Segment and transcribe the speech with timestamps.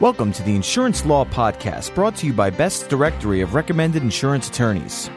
[0.00, 4.48] Welcome to the Insurance Law Podcast, brought to you by Best Directory of Recommended Insurance
[4.48, 5.08] Attorneys.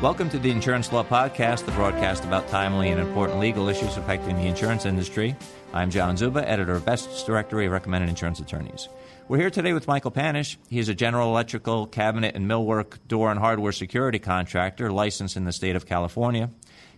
[0.00, 4.36] Welcome to the Insurance Law Podcast, the broadcast about timely and important legal issues affecting
[4.36, 5.36] the insurance industry.
[5.74, 8.88] I'm John Czuba, editor of Best Directory of Recommended Insurance Attorneys.
[9.28, 10.58] We're here today with Michael Panish.
[10.70, 15.44] He is a general electrical, cabinet, and millwork door and hardware security contractor licensed in
[15.44, 16.48] the state of California.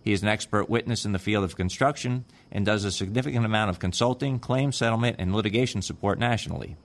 [0.01, 3.71] He is an expert witness in the field of construction and does a significant amount
[3.71, 6.77] of consulting, claim settlement, and litigation support nationally.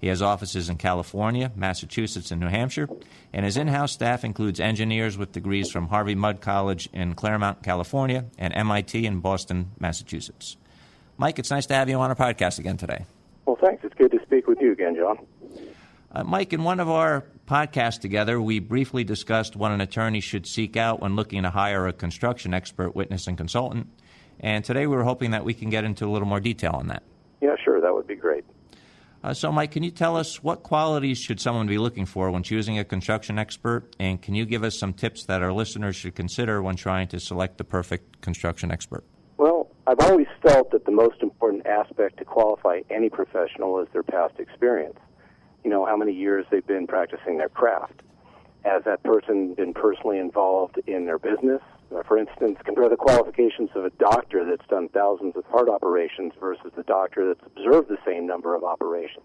[0.00, 2.88] He has offices in California, Massachusetts, and New Hampshire,
[3.32, 7.62] and his in house staff includes engineers with degrees from Harvey Mudd College in Claremont,
[7.62, 10.56] California, and MIT in Boston, Massachusetts.
[11.16, 13.06] Mike, it's nice to have you on our podcast again today.
[13.44, 13.82] Well, thanks.
[13.82, 15.18] It's good to speak with you again, John.
[16.12, 20.46] Uh, Mike, in one of our podcasts together, we briefly discussed what an attorney should
[20.46, 23.88] seek out when looking to hire a construction expert, witness, and consultant.
[24.40, 26.86] And today we were hoping that we can get into a little more detail on
[26.86, 27.02] that.
[27.40, 27.80] Yeah, sure.
[27.80, 28.44] That would be great.
[29.28, 32.42] Uh, so, Mike, can you tell us what qualities should someone be looking for when
[32.42, 33.94] choosing a construction expert?
[34.00, 37.20] And can you give us some tips that our listeners should consider when trying to
[37.20, 39.04] select the perfect construction expert?
[39.36, 44.02] Well, I've always felt that the most important aspect to qualify any professional is their
[44.02, 44.98] past experience.
[45.62, 48.00] You know, how many years they've been practicing their craft.
[48.64, 51.60] Has that person been personally involved in their business?
[51.94, 56.32] Uh, for instance, compare the qualifications of a doctor that's done thousands of heart operations
[56.38, 59.24] versus the doctor that's observed the same number of operations.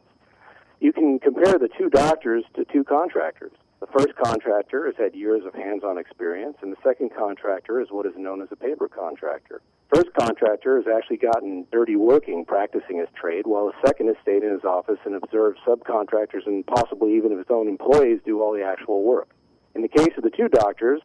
[0.80, 3.52] You can compare the two doctors to two contractors.
[3.80, 7.89] The first contractor has had years of hands on experience, and the second contractor is
[7.91, 9.61] what is known as a paper contractor.
[9.94, 14.44] First contractor has actually gotten dirty working practicing his trade, while the second has stayed
[14.44, 18.64] in his office and observed subcontractors and possibly even his own employees do all the
[18.64, 19.30] actual work.
[19.75, 21.02] In the case of the two doctors,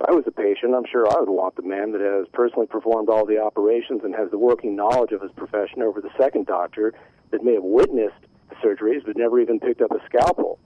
[0.00, 2.66] if I was a patient, I'm sure I would want the man that has personally
[2.66, 6.46] performed all the operations and has the working knowledge of his profession over the second
[6.46, 6.94] doctor
[7.30, 10.58] that may have witnessed the surgeries but never even picked up a scalpel.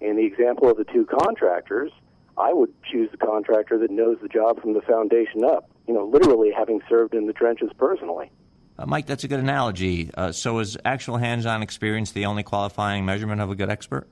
[0.00, 1.90] In the example of the two contractors,
[2.36, 6.06] I would choose the contractor that knows the job from the foundation up, you know,
[6.06, 8.30] literally having served in the trenches personally.
[8.78, 10.08] Uh, Mike, that's a good analogy.
[10.14, 14.06] Uh, so, is actual hands on experience the only qualifying measurement of a good expert?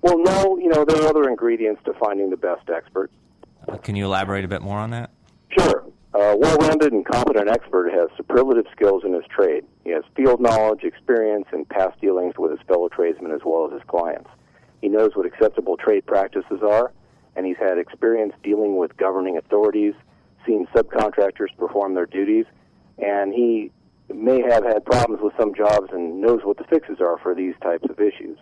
[0.00, 3.10] Well, no, you know, there are other ingredients to finding the best expert.
[3.68, 5.10] Uh, can you elaborate a bit more on that?
[5.58, 5.84] Sure.
[6.14, 9.64] A well rounded and competent expert has superlative skills in his trade.
[9.84, 13.72] He has field knowledge, experience, and past dealings with his fellow tradesmen as well as
[13.72, 14.30] his clients.
[14.80, 16.92] He knows what acceptable trade practices are,
[17.34, 19.94] and he's had experience dealing with governing authorities,
[20.46, 22.46] seen subcontractors perform their duties,
[22.98, 23.70] and he
[24.14, 27.54] may have had problems with some jobs and knows what the fixes are for these
[27.62, 28.38] types of issues.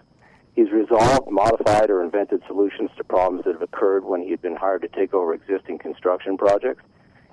[0.55, 4.55] He's resolved, modified, or invented solutions to problems that have occurred when he had been
[4.55, 6.85] hired to take over existing construction projects,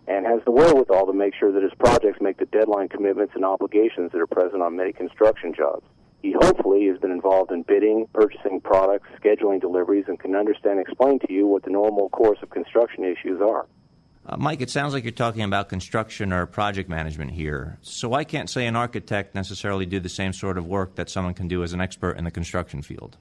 [0.07, 3.45] and has the wherewithal to make sure that his projects make the deadline commitments and
[3.45, 5.85] obligations that are present on many construction jobs.
[6.23, 10.87] He hopefully has been involved in bidding, purchasing products, scheduling deliveries, and can understand and
[10.87, 13.67] explain to you what the normal course of construction issues are.
[14.23, 17.79] Uh, Mike, it sounds like you're talking about construction or project management here.
[17.81, 21.33] So why can't, say, an architect necessarily do the same sort of work that someone
[21.33, 23.17] can do as an expert in the construction field?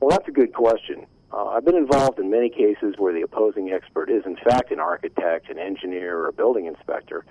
[0.00, 1.06] Well, that's a good question.
[1.32, 4.80] Uh, I've been involved in many cases where the opposing expert is, in fact, an
[4.80, 7.26] architect, an engineer, or a building inspector.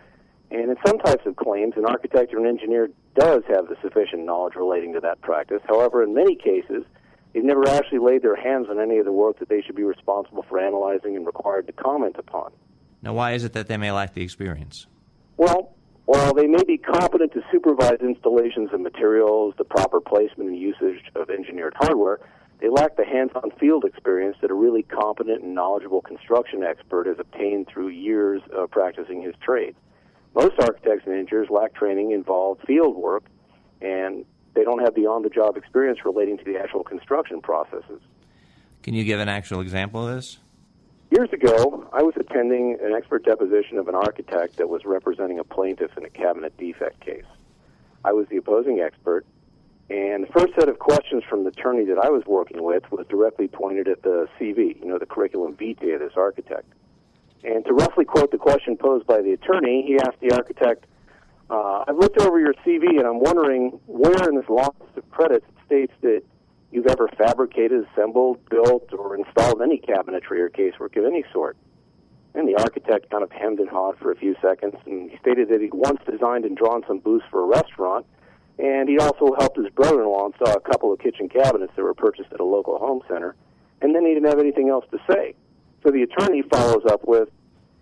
[0.52, 4.26] And in some types of claims, an architect or an engineer does have the sufficient
[4.26, 5.62] knowledge relating to that practice.
[5.68, 6.84] However, in many cases,
[7.34, 9.84] they've never actually laid their hands on any of the work that they should be
[9.84, 12.52] responsible for analyzing and required to comment upon.
[13.02, 14.88] Now, why is it that they may lack the experience?
[15.38, 15.74] Well,
[16.06, 21.04] while they may be competent to supervise installations of materials, the proper placement and usage
[21.16, 22.20] of engineered hardware,
[22.60, 27.18] they lack the hands-on field experience that a really competent and knowledgeable construction expert has
[27.20, 29.76] obtained through years of practicing his trade.
[30.34, 33.24] Most architects and engineers lack training involved field work,
[33.82, 34.26] and
[34.56, 38.02] they don't have the on-the-job experience relating to the actual construction processes.
[38.82, 40.40] Can you give an actual example of this?
[41.18, 45.44] Years ago, I was attending an expert deposition of an architect that was representing a
[45.44, 47.26] plaintiff in a cabinet defect case.
[48.06, 49.26] I was the opposing expert,
[49.90, 53.08] and the first set of questions from the attorney that I was working with was
[53.08, 56.72] directly pointed at the CV, you know, the curriculum vitae of this architect.
[57.44, 60.86] And to roughly quote the question posed by the attorney, he asked the architect,
[61.50, 65.48] uh, I've looked over your CV and I'm wondering where in this list of credits
[65.66, 66.22] states that
[66.72, 71.58] you've ever fabricated, assembled, built, or installed any cabinetry or casework of any sort.
[72.36, 75.50] And the architect kind of hemmed and hawed for a few seconds, and he stated
[75.50, 78.06] that he'd once designed and drawn some booths for a restaurant,
[78.60, 82.32] and he also helped his brother-in-law install a couple of kitchen cabinets that were purchased
[82.32, 83.36] at a local home center,
[83.82, 85.34] and then he didn't have anything else to say.
[85.84, 87.30] So the attorney follows up with,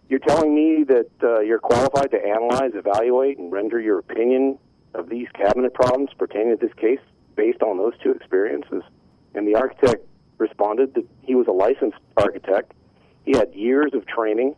[0.09, 4.57] "You're telling me that uh, you're qualified to analyze, evaluate, and render your opinion
[4.93, 6.99] of these cabinet problems pertaining to this case
[7.35, 8.83] based on those two experiences?
[9.33, 10.05] And the architect
[10.37, 12.73] responded that he was a licensed architect.
[13.25, 14.55] He had years of training,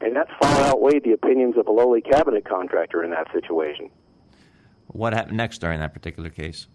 [0.00, 3.90] and that far outweighed the opinions of a lowly cabinet contractor in that situation.
[4.88, 6.66] What happened next during that particular case?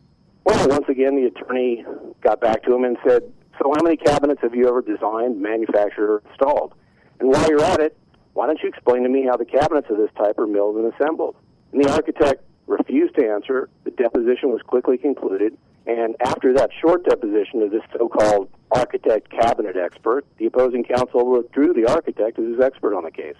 [0.46, 1.86] Well, once again, the attorney
[2.22, 3.24] got back to him and said,
[3.58, 6.74] So, how many cabinets have you ever designed, manufactured, or installed?
[7.19, 7.98] And while you're at it,
[8.34, 10.94] why don't you explain to me how the cabinets of this type are milled and
[10.94, 11.36] assembled?
[11.72, 13.69] And the architect refused to answer.
[13.96, 15.58] The deposition was quickly concluded.
[15.88, 21.26] And after that short deposition of this so called architect cabinet expert, the opposing counsel
[21.30, 23.36] withdrew the architect as his expert on the case.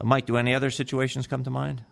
[0.00, 1.84] Uh, Mike, do any other situations come to mind?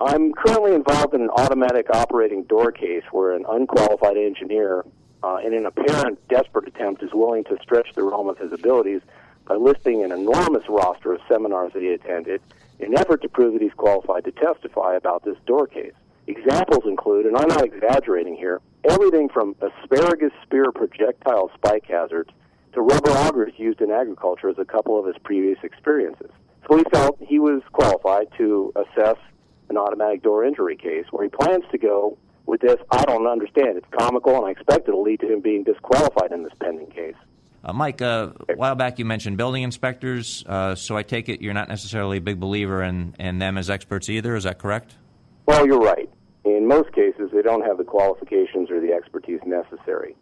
[0.00, 4.84] I'm currently involved in an automatic operating door case where an unqualified engineer,
[5.22, 9.02] uh, in an apparent desperate attempt, is willing to stretch the realm of his abilities
[9.46, 12.40] by listing an enormous roster of seminars that he attended
[12.78, 15.92] in an effort to prove that he's qualified to testify about this door case.
[16.26, 22.30] Examples include, and I'm not exaggerating here, everything from asparagus spear projectile spike hazards
[22.72, 26.30] to rubber augers used in agriculture as a couple of his previous experiences.
[26.68, 29.16] So he felt he was qualified to assess
[29.68, 32.16] an automatic door injury case where he plans to go
[32.46, 32.76] with this.
[32.90, 33.76] I don't understand.
[33.76, 37.16] It's comical, and I expect it'll lead to him being disqualified in this pending case.
[37.62, 41.40] Uh, Mike, uh, a while back you mentioned building inspectors, uh, so I take it
[41.40, 44.36] you're not necessarily a big believer in, in them as experts either.
[44.36, 44.96] Is that correct?
[45.46, 46.08] Well, you're right.
[46.44, 50.14] In most cases, they don't have the qualifications or the expertise necessary.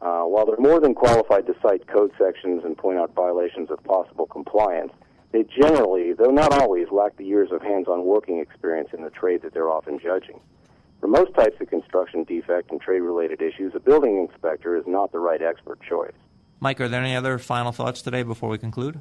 [0.00, 3.82] Uh, while they're more than qualified to cite code sections and point out violations of
[3.84, 4.92] possible compliance,
[5.32, 9.10] they generally, though not always, lack the years of hands on working experience in the
[9.10, 10.40] trade that they're often judging.
[11.00, 15.12] For most types of construction defect and trade related issues, a building inspector is not
[15.12, 16.14] the right expert choice.
[16.60, 19.00] Mike, are there any other final thoughts today before we conclude?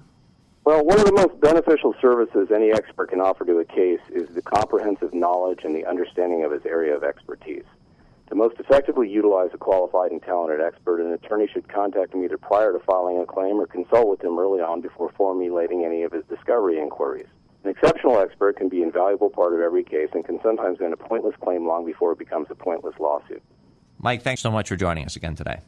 [0.66, 4.28] Well, one of the most beneficial services any expert can offer to a case is
[4.34, 7.66] the comprehensive knowledge and the understanding of his area of expertise.
[8.30, 12.40] To most effectively utilize a qualified and talented expert, an attorney should contact him either
[12.40, 16.12] prior to filing a claim or consult with him early on before formulating any of
[16.12, 17.28] his discovery inquiries.
[17.64, 20.94] An exceptional expert can be an invaluable part of every case and can sometimes end
[20.94, 23.44] a pointless claim long before it becomes a pointless lawsuit.
[24.00, 25.60] Mike, thanks so much for joining us again today.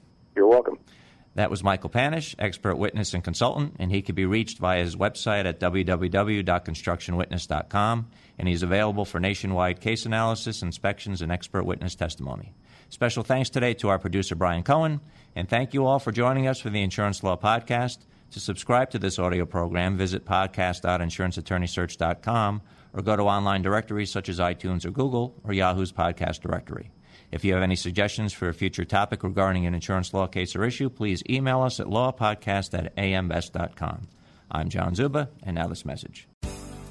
[1.37, 4.95] That was Michael Panish, expert witness and consultant, and he can be reached via his
[4.95, 8.07] website at www.constructionwitness.com,
[8.39, 12.55] and he's available for nationwide case analysis, inspections, and expert witness testimony.
[12.89, 14.99] Special thanks today to our producer, Brian Cohen,
[15.35, 17.99] and thank you all for joining us for the Insurance Law Podcast.
[18.31, 22.61] To subscribe to this audio program, visit podcast.insuranceattorneysearch.com
[22.93, 26.89] or go to online directories such as iTunes or Google or Yahoo's podcast directory.
[27.31, 30.63] If you have any suggestions for a future topic regarding an insurance law case or
[30.63, 34.07] issue, please email us at lawpodcast at ambest.com.
[34.49, 36.27] I'm John Czuba, and now this message.